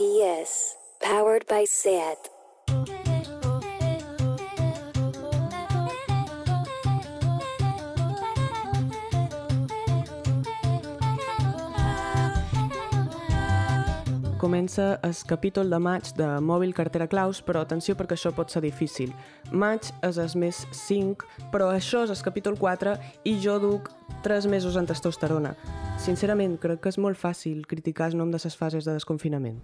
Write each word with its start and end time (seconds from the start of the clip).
SPS, 0.00 0.76
powered 0.98 1.44
by 1.46 1.66
SAT. 1.66 2.30
Comença 14.38 14.98
el 15.02 15.12
capítol 15.28 15.68
de 15.68 15.76
maig 15.76 16.14
de 16.16 16.24
Mòbil 16.40 16.72
Cartera 16.72 17.04
Claus, 17.06 17.42
però 17.44 17.60
atenció 17.60 17.92
perquè 17.92 18.16
això 18.16 18.32
pot 18.32 18.48
ser 18.48 18.62
difícil. 18.64 19.12
Maig 19.52 19.90
és 20.00 20.16
el 20.16 20.32
mes 20.40 20.62
5, 20.72 21.28
però 21.52 21.68
això 21.74 22.06
és 22.06 22.14
el 22.14 22.24
capítol 22.24 22.56
4 22.56 22.96
i 23.28 23.36
jo 23.44 23.58
duc 23.60 23.92
3 24.24 24.48
mesos 24.48 24.80
en 24.80 24.88
testosterona. 24.88 25.52
Sincerament, 26.00 26.56
crec 26.56 26.80
que 26.80 26.88
és 26.88 26.96
molt 26.96 27.20
fàcil 27.20 27.66
criticar 27.68 28.08
el 28.08 28.16
nom 28.16 28.32
de 28.32 28.40
les 28.40 28.56
fases 28.56 28.88
de 28.88 28.96
desconfinament. 28.96 29.60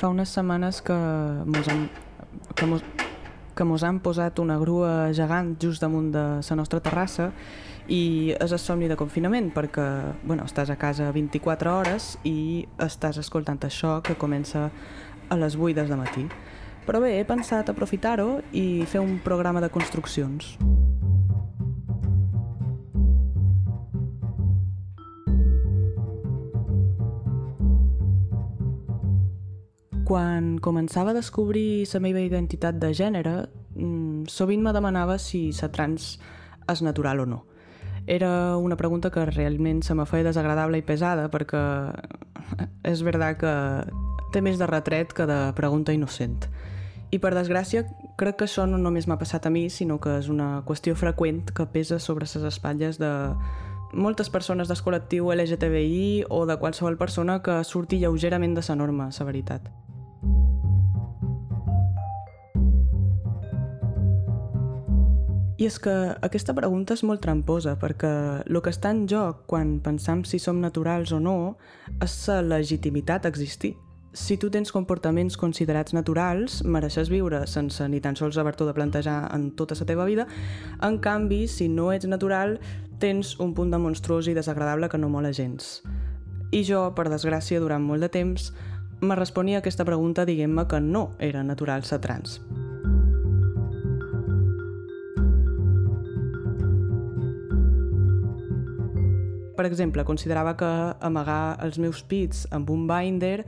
Fa 0.00 0.08
unes 0.08 0.30
setmanes 0.32 0.78
que 0.80 0.94
mos 0.96 1.68
han, 1.68 1.90
que 2.56 2.64
mos, 2.64 2.84
que 3.52 3.66
mos 3.68 3.82
han 3.84 3.98
posat 4.00 4.38
una 4.40 4.56
grua 4.56 5.10
gegant 5.12 5.58
just 5.60 5.84
damunt 5.84 6.08
de 6.14 6.22
la 6.40 6.56
nostra 6.56 6.80
terrassa 6.80 7.26
i 7.84 8.32
és 8.32 8.54
el 8.56 8.62
somni 8.62 8.88
de 8.88 8.96
confinament 8.96 9.50
perquè 9.52 9.84
bueno, 10.24 10.48
estàs 10.48 10.72
a 10.72 10.78
casa 10.80 11.10
24 11.12 11.76
hores 11.76 12.14
i 12.24 12.64
estàs 12.80 13.20
escoltant 13.20 13.60
això 13.68 13.98
que 14.00 14.16
comença 14.16 14.70
a 15.28 15.36
les 15.36 15.60
8 15.60 15.84
del 15.84 16.00
matí. 16.00 16.24
Però 16.88 17.04
bé, 17.04 17.18
he 17.20 17.28
pensat 17.28 17.68
aprofitar-ho 17.68 18.40
i 18.56 18.86
fer 18.88 19.04
un 19.04 19.18
programa 19.20 19.60
de 19.60 19.68
construccions. 19.68 20.56
Quan 30.10 30.56
començava 30.58 31.12
a 31.12 31.14
descobrir 31.14 31.86
la 31.86 32.00
meva 32.02 32.18
identitat 32.18 32.80
de 32.82 32.88
gènere, 32.90 33.46
mm, 33.76 34.24
sovint 34.26 34.60
me 34.60 34.72
demanava 34.74 35.18
si 35.22 35.52
la 35.62 35.68
trans 35.70 36.18
és 36.66 36.82
natural 36.82 37.20
o 37.20 37.26
no. 37.26 37.44
Era 38.08 38.56
una 38.56 38.74
pregunta 38.74 39.12
que 39.12 39.24
realment 39.24 39.84
se 39.84 39.94
me 39.94 40.06
feia 40.06 40.24
desagradable 40.24 40.78
i 40.78 40.82
pesada 40.82 41.28
perquè 41.30 41.60
és 42.82 43.02
veritat 43.06 43.38
que 43.38 43.54
té 44.32 44.40
més 44.42 44.58
de 44.58 44.66
retret 44.66 45.12
que 45.12 45.26
de 45.26 45.52
pregunta 45.54 45.92
innocent. 45.92 46.48
I 47.12 47.20
per 47.20 47.30
desgràcia, 47.30 47.84
crec 48.18 48.36
que 48.36 48.48
això 48.48 48.66
no 48.66 48.78
només 48.78 49.06
m'ha 49.06 49.18
passat 49.18 49.46
a 49.46 49.50
mi, 49.50 49.68
sinó 49.70 50.00
que 50.00 50.16
és 50.18 50.28
una 50.28 50.64
qüestió 50.66 50.96
freqüent 50.96 51.52
que 51.54 51.66
pesa 51.66 52.00
sobre 52.00 52.26
les 52.26 52.34
espatlles 52.50 52.98
de 52.98 53.12
moltes 53.92 54.28
persones 54.28 54.66
del 54.66 54.82
col·lectiu 54.82 55.30
LGTBI 55.30 56.24
o 56.30 56.46
de 56.46 56.58
qualsevol 56.58 56.98
persona 56.98 57.42
que 57.42 57.62
surti 57.62 58.02
lleugerament 58.02 58.58
de 58.58 58.66
la 58.68 58.74
norma, 58.74 59.08
la 59.16 59.24
veritat. 59.24 59.70
I 65.60 65.66
és 65.68 65.76
que 65.76 65.92
aquesta 66.24 66.54
pregunta 66.56 66.94
és 66.96 67.02
molt 67.04 67.20
tramposa 67.20 67.74
perquè 67.76 68.10
el 68.48 68.58
que 68.64 68.72
està 68.72 68.94
en 68.94 69.02
joc 69.10 69.42
quan 69.50 69.74
pensam 69.84 70.22
si 70.24 70.38
som 70.40 70.56
naturals 70.56 71.12
o 71.12 71.18
no 71.20 71.34
és 72.00 72.14
la 72.32 72.56
legitimitat 72.56 73.26
a 73.26 73.28
existir. 73.28 73.74
Si 74.16 74.38
tu 74.40 74.48
tens 74.50 74.72
comportaments 74.72 75.36
considerats 75.36 75.92
naturals, 75.92 76.62
mereixes 76.64 77.10
viure 77.12 77.42
sense 77.46 77.84
ni 77.92 78.00
tan 78.00 78.16
sols 78.16 78.38
haver-t'ho 78.40 78.70
de 78.70 78.74
plantejar 78.74 79.18
en 79.36 79.50
tota 79.52 79.76
la 79.78 79.86
teva 79.86 80.06
vida. 80.08 80.26
En 80.80 80.96
canvi, 80.98 81.46
si 81.46 81.68
no 81.68 81.92
ets 81.92 82.08
natural, 82.08 82.56
tens 82.98 83.36
un 83.38 83.52
punt 83.52 83.70
de 83.70 83.78
monstruós 83.78 84.32
i 84.32 84.34
desagradable 84.34 84.88
que 84.88 84.98
no 84.98 85.12
mola 85.12 85.30
gens. 85.30 85.82
I 86.50 86.64
jo, 86.64 86.88
per 86.96 87.10
desgràcia, 87.12 87.60
durant 87.60 87.84
molt 87.84 88.00
de 88.00 88.08
temps, 88.08 88.48
me 89.00 89.14
responia 89.14 89.60
a 89.60 89.60
aquesta 89.60 89.84
pregunta 89.84 90.24
dient-me 90.24 90.66
que 90.66 90.80
no 90.80 91.10
era 91.20 91.44
natural 91.44 91.84
ser 91.84 92.00
trans. 92.00 92.40
Per 99.60 99.66
exemple, 99.66 100.06
considerava 100.08 100.54
que 100.56 100.68
amagar 101.04 101.58
els 101.60 101.76
meus 101.76 101.98
pits 102.00 102.46
amb 102.56 102.70
un 102.72 102.86
binder 102.88 103.42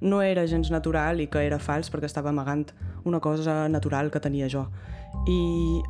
no 0.00 0.22
era 0.24 0.46
gens 0.48 0.70
natural 0.72 1.18
i 1.20 1.26
que 1.28 1.42
era 1.44 1.58
fals 1.60 1.90
perquè 1.92 2.08
estava 2.08 2.30
amagant 2.30 2.70
una 3.04 3.18
cosa 3.20 3.68
natural 3.68 4.08
que 4.08 4.22
tenia 4.24 4.48
jo. 4.48 4.62
I 5.28 5.82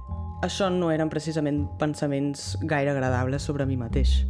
això 0.42 0.66
no 0.74 0.88
eren 0.90 1.12
precisament 1.12 1.68
pensaments 1.78 2.56
gaire 2.66 2.90
agradables 2.90 3.46
sobre 3.46 3.62
mi 3.62 3.76
mateix. 3.78 4.24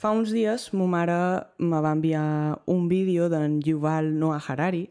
Fa 0.00 0.14
uns 0.16 0.32
dies, 0.32 0.70
ma 0.72 0.88
mare 0.88 1.18
me 1.58 1.82
va 1.84 1.92
enviar 1.92 2.62
un 2.64 2.88
vídeo 2.88 3.28
d'en 3.28 3.60
Yuval 3.60 4.08
Noah 4.16 4.40
Harari 4.40 4.86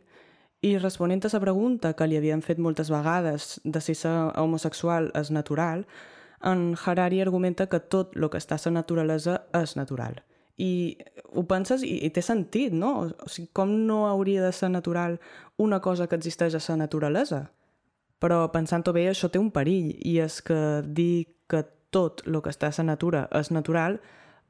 i 0.62 0.78
responent 0.78 1.26
a 1.26 1.34
la 1.34 1.42
pregunta 1.42 1.96
que 1.98 2.06
li 2.06 2.22
havien 2.22 2.46
fet 2.46 2.62
moltes 2.62 2.94
vegades 2.94 3.58
de 3.64 3.82
si 3.82 3.98
ser 3.98 4.14
homosexual 4.38 5.10
és 5.18 5.34
natural, 5.34 5.88
en 6.44 6.76
Harari 6.86 7.22
argumenta 7.22 7.68
que 7.68 7.80
tot 7.80 8.16
el 8.16 8.30
que 8.30 8.40
està 8.40 8.56
a 8.56 8.62
la 8.66 8.80
naturalesa 8.80 9.42
és 9.54 9.76
natural. 9.76 10.22
I 10.60 10.98
ho 11.32 11.46
penses 11.48 11.84
i, 11.88 12.02
i 12.04 12.10
té 12.12 12.22
sentit, 12.22 12.74
no? 12.76 12.92
O 13.08 13.30
sigui, 13.32 13.50
com 13.56 13.72
no 13.88 14.06
hauria 14.08 14.44
de 14.44 14.52
ser 14.52 14.70
natural 14.70 15.20
una 15.58 15.80
cosa 15.80 16.08
que 16.08 16.20
existeix 16.20 16.56
a 16.56 16.64
la 16.72 16.84
naturalesa? 16.84 17.50
Però 18.20 18.50
pensant-ho 18.52 18.92
bé, 18.92 19.08
això 19.08 19.30
té 19.32 19.40
un 19.40 19.52
perill, 19.56 19.94
i 20.04 20.20
és 20.20 20.42
que 20.44 20.84
dir 20.84 21.28
que 21.48 21.64
tot 21.90 22.26
el 22.28 22.42
que 22.44 22.52
està 22.52 22.68
a 22.68 22.76
la 22.78 22.92
natura 22.92 23.28
és 23.32 23.52
natural, 23.52 24.00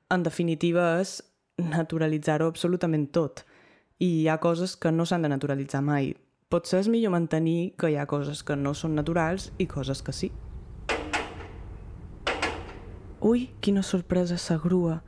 en 0.09 0.25
definitiva 0.25 0.99
és 0.99 1.19
naturalitzar-ho 1.61 2.49
absolutament 2.49 3.09
tot. 3.13 3.45
I 3.99 4.23
hi 4.23 4.27
ha 4.27 4.39
coses 4.41 4.75
que 4.75 4.91
no 4.91 5.05
s'han 5.05 5.27
de 5.27 5.29
naturalitzar 5.29 5.83
mai. 5.85 6.15
Potser 6.49 6.81
és 6.81 6.89
millor 6.89 7.13
mantenir 7.13 7.75
que 7.77 7.91
hi 7.91 7.99
ha 7.99 8.09
coses 8.09 8.41
que 8.41 8.57
no 8.57 8.73
són 8.73 8.95
naturals 8.97 9.51
i 9.59 9.67
coses 9.69 10.01
que 10.01 10.15
sí. 10.15 10.31
Ui, 13.29 13.43
quina 13.61 13.83
sorpresa 13.83 14.39
sa 14.41 14.55
grua. 14.57 15.03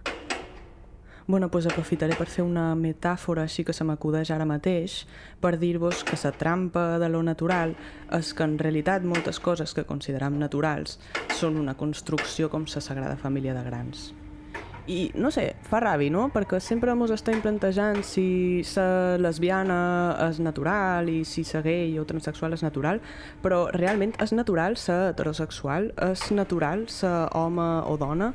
Bueno, 1.26 1.48
doncs 1.50 1.66
aprofitaré 1.72 2.14
per 2.20 2.28
fer 2.30 2.44
una 2.46 2.68
metàfora 2.78 3.48
així 3.48 3.66
que 3.66 3.74
se 3.74 3.88
m'acudeix 3.88 4.30
ara 4.36 4.46
mateix 4.46 5.00
per 5.42 5.56
dir-vos 5.58 6.04
que 6.06 6.20
la 6.22 6.32
trampa 6.38 6.86
de 7.02 7.10
lo 7.10 7.24
natural 7.26 7.74
és 8.20 8.34
que 8.38 8.46
en 8.46 8.60
realitat 8.62 9.02
moltes 9.02 9.42
coses 9.42 9.74
que 9.74 9.90
consideram 9.90 10.38
naturals 10.38 11.00
són 11.42 11.58
una 11.58 11.74
construcció 11.74 12.54
com 12.54 12.70
la 12.70 12.90
Sagrada 12.90 13.18
Família 13.18 13.58
de 13.58 13.66
Grans. 13.66 14.12
I, 14.90 15.12
no 15.14 15.30
sé, 15.30 15.52
fa 15.70 15.78
ràbi, 15.84 16.10
no? 16.10 16.28
Perquè 16.34 16.58
sempre 16.64 16.94
mos 16.98 17.12
estem 17.14 17.42
plantejant 17.44 18.02
si 18.06 18.64
ser 18.66 19.20
lesbiana 19.22 19.78
és 20.30 20.40
natural 20.42 21.10
i 21.12 21.22
si 21.28 21.44
ser 21.46 21.62
gay 21.66 22.00
o 22.02 22.06
transsexual 22.10 22.58
és 22.58 22.64
natural, 22.66 23.02
però 23.44 23.68
realment 23.76 24.16
és 24.24 24.34
natural 24.34 24.78
ser 24.82 25.12
heterosexual? 25.12 25.92
És 26.10 26.26
natural 26.34 26.88
ser 26.90 27.14
home 27.38 27.68
o 27.86 27.98
dona? 28.02 28.32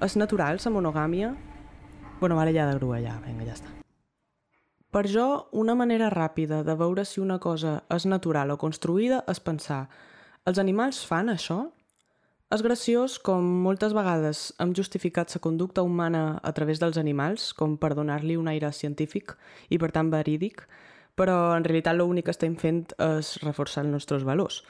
És 0.00 0.16
natural 0.16 0.60
ser 0.60 0.72
monogàmia? 0.72 1.34
Bueno, 2.20 2.36
vale, 2.36 2.54
ja 2.56 2.66
de 2.68 2.78
grua, 2.80 3.00
ja, 3.00 3.18
vinga, 3.26 3.44
ja 3.48 3.58
està. 3.58 3.76
Per 4.90 5.04
jo, 5.06 5.46
una 5.52 5.76
manera 5.78 6.08
ràpida 6.10 6.64
de 6.66 6.74
veure 6.74 7.04
si 7.06 7.20
una 7.20 7.38
cosa 7.38 7.82
és 7.94 8.08
natural 8.10 8.50
o 8.50 8.58
construïda 8.58 9.20
és 9.30 9.38
pensar 9.38 9.84
els 10.48 10.58
animals 10.58 11.04
fan 11.06 11.30
això? 11.30 11.68
És 12.50 12.64
graciós 12.66 13.12
com 13.22 13.44
moltes 13.62 13.92
vegades 13.94 14.38
hem 14.58 14.72
justificat 14.74 15.30
la 15.36 15.40
conducta 15.44 15.84
humana 15.86 16.40
a 16.42 16.50
través 16.50 16.80
dels 16.82 16.96
animals, 16.98 17.52
com 17.54 17.76
per 17.78 17.92
donar-li 17.94 18.34
un 18.34 18.48
aire 18.50 18.72
científic 18.74 19.36
i 19.70 19.78
per 19.78 19.92
tant 19.94 20.10
verídic, 20.10 20.64
però 21.14 21.54
en 21.54 21.62
realitat 21.62 21.94
l'únic 21.94 22.26
que 22.26 22.34
estem 22.34 22.56
fent 22.58 22.80
és 23.06 23.36
reforçar 23.44 23.84
els 23.84 23.94
nostres 23.94 24.26
valors. 24.26 24.64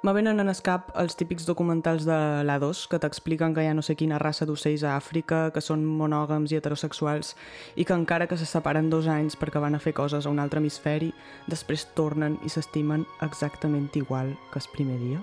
Me 0.00 0.14
venen 0.16 0.40
en 0.40 0.48
escap 0.48 0.86
els 0.96 1.12
típics 1.12 1.44
documentals 1.44 2.06
de 2.08 2.14
l'A2 2.48 2.86
que 2.88 2.98
t'expliquen 3.02 3.52
que 3.52 3.60
hi 3.60 3.68
ha 3.68 3.74
no 3.76 3.82
sé 3.84 3.98
quina 4.00 4.16
raça 4.22 4.46
d'ocells 4.48 4.80
a 4.80 4.94
Àfrica, 4.96 5.50
que 5.52 5.60
són 5.60 5.82
monògams 5.84 6.54
i 6.54 6.56
heterosexuals 6.56 7.34
i 7.76 7.84
que 7.84 7.92
encara 7.92 8.24
que 8.24 8.38
se 8.40 8.48
separen 8.48 8.88
dos 8.88 9.10
anys 9.12 9.36
perquè 9.36 9.60
van 9.60 9.76
a 9.76 9.82
fer 9.84 9.92
coses 9.92 10.24
a 10.24 10.32
un 10.32 10.40
altre 10.40 10.64
hemisferi, 10.64 11.10
després 11.52 11.84
tornen 11.92 12.38
i 12.40 12.48
s'estimen 12.48 13.04
exactament 13.28 13.92
igual 14.00 14.32
que 14.54 14.64
el 14.64 14.72
primer 14.72 14.96
dia. 15.04 15.20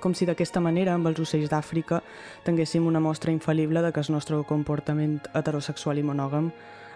Com 0.00 0.16
si 0.16 0.24
d'aquesta 0.24 0.64
manera, 0.64 0.96
amb 0.96 1.12
els 1.12 1.20
ocells 1.20 1.52
d'Àfrica, 1.52 2.00
tinguéssim 2.48 2.88
una 2.88 3.04
mostra 3.04 3.28
infal·lible 3.28 3.84
de 3.84 3.92
que 3.92 4.00
el 4.00 4.14
nostre 4.16 4.40
comportament 4.48 5.20
heterosexual 5.34 6.00
i 6.00 6.06
monògam 6.08 6.48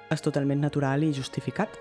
és 0.09 0.25
totalment 0.25 0.65
natural 0.65 1.05
i 1.05 1.13
justificat. 1.13 1.77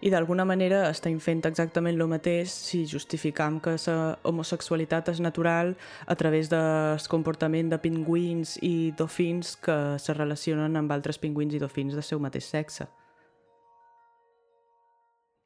I 0.00 0.10
d'alguna 0.10 0.46
manera 0.48 0.84
estem 0.88 1.18
fent 1.20 1.42
exactament 1.48 1.98
el 1.98 2.08
mateix 2.08 2.52
si 2.52 2.86
justificam 2.88 3.58
que 3.60 3.76
la 3.86 3.96
homosexualitat 4.24 5.10
és 5.12 5.20
natural 5.20 5.74
a 6.06 6.16
través 6.16 6.48
del 6.48 7.10
comportament 7.12 7.68
de 7.72 7.78
pingüins 7.78 8.56
i 8.62 8.92
dofins 8.96 9.56
que 9.56 9.76
se 9.98 10.16
relacionen 10.16 10.76
amb 10.76 10.96
altres 10.96 11.18
pingüins 11.18 11.54
i 11.54 11.60
dofins 11.60 11.94
de 11.94 12.02
seu 12.02 12.18
mateix 12.18 12.48
sexe. 12.48 12.88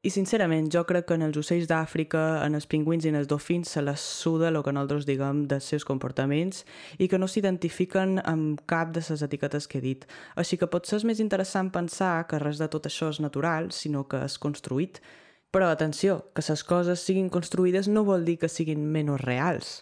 I 0.04 0.10
sincerament, 0.12 0.66
jo 0.68 0.82
crec 0.84 1.06
que 1.08 1.16
en 1.16 1.22
els 1.24 1.38
ocells 1.40 1.64
d'Àfrica, 1.70 2.20
en 2.44 2.58
els 2.58 2.66
pingüins 2.68 3.06
i 3.06 3.08
en 3.08 3.14
els 3.16 3.28
dofins 3.30 3.70
se 3.72 3.80
les 3.80 4.02
suda 4.04 4.50
el 4.50 4.58
que 4.60 4.74
nosaltres 4.76 5.06
diguem 5.08 5.46
dels 5.48 5.64
seus 5.72 5.86
comportaments 5.88 6.60
i 7.00 7.08
que 7.08 7.16
no 7.16 7.24
s'identifiquen 7.24 8.18
amb 8.20 8.60
cap 8.68 8.92
de 8.92 9.00
les 9.00 9.24
etiquetes 9.24 9.64
que 9.64 9.80
he 9.80 9.84
dit. 9.86 10.04
Així 10.36 10.60
que 10.60 10.68
potser 10.68 10.98
és 10.98 11.06
més 11.08 11.24
interessant 11.24 11.72
pensar 11.72 12.26
que 12.28 12.42
res 12.42 12.60
de 12.60 12.68
tot 12.68 12.84
això 12.84 13.08
és 13.14 13.22
natural, 13.24 13.70
sinó 13.72 14.04
que 14.04 14.20
és 14.28 14.36
construït. 14.36 15.00
Però 15.48 15.72
atenció, 15.72 16.20
que 16.36 16.44
les 16.50 16.64
coses 16.68 17.00
siguin 17.00 17.32
construïdes 17.32 17.88
no 17.88 18.04
vol 18.04 18.28
dir 18.28 18.36
que 18.44 18.52
siguin 18.52 18.84
menys 18.84 19.24
reals. 19.24 19.72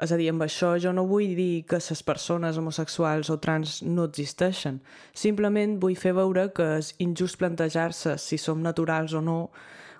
És 0.00 0.12
a 0.12 0.16
dir, 0.16 0.30
amb 0.32 0.42
això 0.42 0.72
jo 0.80 0.92
no 0.94 1.04
vull 1.06 1.34
dir 1.36 1.64
que 1.68 1.80
les 1.82 2.02
persones 2.02 2.56
homosexuals 2.58 3.30
o 3.30 3.38
trans 3.38 3.80
no 3.82 4.06
existeixen. 4.08 4.80
Simplement 5.12 5.78
vull 5.82 5.96
fer 5.96 6.14
veure 6.16 6.48
que 6.56 6.78
és 6.78 6.94
injust 6.98 7.38
plantejar-se 7.38 8.16
si 8.18 8.38
som 8.38 8.62
naturals 8.62 9.12
o 9.12 9.20
no 9.20 9.50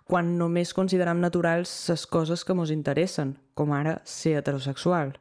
quan 0.08 0.36
només 0.38 0.74
considerem 0.74 1.20
naturals 1.20 1.70
les 1.88 2.06
coses 2.06 2.44
que 2.44 2.52
ens 2.52 2.72
interessen, 2.74 3.36
com 3.54 3.72
ara 3.72 4.00
ser 4.04 4.38
heterosexual. 4.40 5.14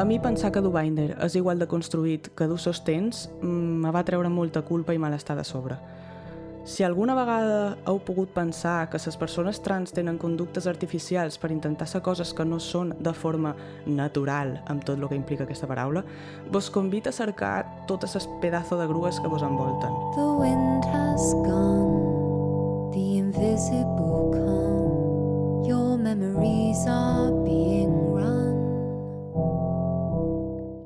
A 0.00 0.04
mi 0.04 0.16
pensar 0.18 0.48
que 0.50 0.62
Dubinder 0.64 1.10
és 1.20 1.34
igual 1.36 1.58
de 1.60 1.66
construït 1.68 2.30
que 2.32 2.46
du 2.48 2.56
sostens 2.56 3.26
mm, 3.42 3.82
me 3.84 3.90
va 3.92 4.00
treure 4.08 4.30
molta 4.32 4.62
culpa 4.64 4.94
i 4.96 5.02
malestar 5.02 5.36
de 5.36 5.44
sobre. 5.44 5.76
Si 6.64 6.84
alguna 6.84 7.14
vegada 7.16 7.78
heu 7.88 7.98
pogut 8.04 8.30
pensar 8.34 8.90
que 8.92 8.98
les 9.00 9.16
persones 9.16 9.62
trans 9.64 9.94
tenen 9.96 10.18
conductes 10.20 10.66
artificials 10.68 11.38
per 11.40 11.50
intentar 11.50 11.88
ser 11.88 12.02
coses 12.04 12.34
que 12.36 12.44
no 12.44 12.60
són 12.60 12.92
de 13.00 13.14
forma 13.16 13.54
natural, 13.86 14.58
amb 14.68 14.84
tot 14.84 14.98
el 14.98 15.08
que 15.08 15.16
implica 15.16 15.44
aquesta 15.48 15.66
paraula, 15.66 16.04
vos 16.52 16.70
convita 16.70 17.10
a 17.10 17.16
cercar 17.16 17.86
totes 17.88 18.14
les 18.14 18.28
pedazo 18.42 18.76
de 18.78 18.86
grues 18.86 19.20
que 19.20 19.28
vos 19.28 19.42
envolten. 19.42 19.90
The 20.14 20.28
wind 20.40 20.84
has 20.92 21.32
gone, 21.48 22.92
the 22.92 23.06
invisible 23.18 24.30
come, 24.36 25.64
your 25.66 25.96
memories 25.96 26.84
are 26.86 27.32
being 27.44 27.99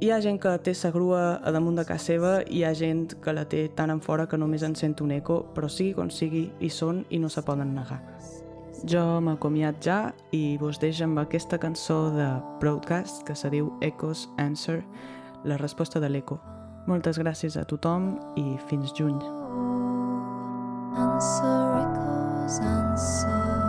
hi 0.04 0.10
ha 0.12 0.20
gent 0.20 0.36
que 0.36 0.50
té 0.60 0.74
sa 0.76 0.90
grua 0.92 1.38
a 1.40 1.50
damunt 1.54 1.78
de 1.78 1.84
casa 1.88 2.12
seva 2.12 2.32
i 2.44 2.58
hi 2.58 2.64
ha 2.68 2.74
gent 2.76 3.14
que 3.24 3.32
la 3.32 3.46
té 3.48 3.62
tan 3.72 3.88
en 3.88 4.02
fora 4.04 4.26
que 4.28 4.36
només 4.36 4.62
en 4.66 4.74
sent 4.76 4.98
un 5.00 5.14
eco, 5.16 5.38
però 5.56 5.70
sigui 5.72 5.94
com 5.96 6.10
sigui, 6.12 6.50
hi 6.60 6.68
són 6.68 7.06
i 7.08 7.20
no 7.22 7.30
se 7.32 7.40
poden 7.46 7.72
negar. 7.72 8.02
Jo 8.84 9.00
m'acomiat 9.24 9.80
ja 9.80 9.98
i 10.36 10.58
vos 10.60 10.76
deixo 10.82 11.06
amb 11.08 11.22
aquesta 11.22 11.56
cançó 11.56 12.10
de 12.12 12.28
Broadcast 12.60 13.24
que 13.24 13.32
se 13.32 13.48
diu 13.48 13.72
Echoes 13.80 14.28
Answer, 14.36 14.82
la 15.44 15.56
resposta 15.56 16.00
de 16.04 16.12
l'eco. 16.12 16.36
Moltes 16.84 17.16
gràcies 17.16 17.56
a 17.56 17.64
tothom 17.64 18.18
i 18.36 18.58
fins 18.68 18.92
juny. 18.92 19.16
Answer, 21.00 21.60
echoes, 21.80 22.60
answer. 22.60 23.63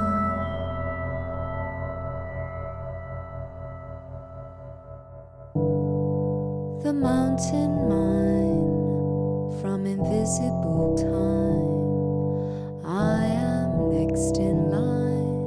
The 6.86 6.94
mountain 6.94 7.90
mine 7.90 9.60
from 9.60 9.88
invisible 9.88 10.94
time. 10.96 12.86
I 12.86 13.26
am 13.26 13.90
next 13.90 14.38
in 14.38 14.70
line. 14.70 15.42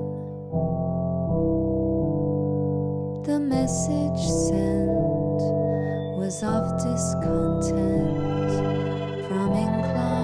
The 3.22 3.38
message 3.38 4.22
sent 4.48 5.38
was 6.18 6.42
of 6.42 6.76
discontent 6.82 8.18
from 9.28 9.52
inclined 9.52 10.17